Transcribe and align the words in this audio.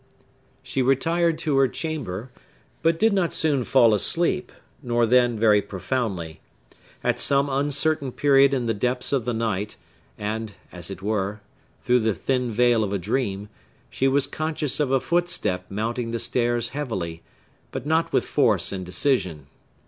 She 0.63 0.81
retired 0.81 1.37
to 1.37 1.57
her 1.59 1.67
chamber, 1.67 2.31
but 2.81 2.97
did 2.97 3.13
not 3.13 3.31
soon 3.31 3.63
fall 3.63 3.93
asleep, 3.93 4.51
nor 4.81 5.05
then 5.05 5.37
very 5.37 5.61
profoundly. 5.61 6.41
At 7.03 7.19
some 7.19 7.49
uncertain 7.49 8.11
period 8.11 8.51
in 8.51 8.65
the 8.65 8.73
depths 8.73 9.13
of 9.13 9.27
night, 9.27 9.75
and, 10.17 10.55
as 10.71 10.89
it 10.89 11.03
were, 11.03 11.41
through 11.83 11.99
the 11.99 12.15
thin 12.15 12.49
veil 12.49 12.83
of 12.83 12.91
a 12.91 12.97
dream, 12.97 13.47
she 13.91 14.07
was 14.07 14.25
conscious 14.25 14.79
of 14.79 14.89
a 14.89 14.99
footstep 14.99 15.69
mounting 15.69 16.09
the 16.09 16.17
stairs 16.19 16.69
heavily, 16.69 17.21
but 17.69 17.85
not 17.85 18.11
with 18.11 18.25
force 18.25 18.71
and 18.71 18.83
decision. 18.83 19.45